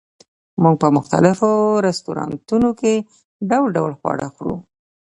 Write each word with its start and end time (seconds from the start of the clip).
موږ 0.61 0.75
په 0.81 0.87
مختلفو 0.97 1.51
رستورانتونو 1.87 2.69
کې 2.79 2.93
ډول 3.49 3.67
ډول 3.77 3.91
خواړه 3.99 4.27
خورو 4.35 4.57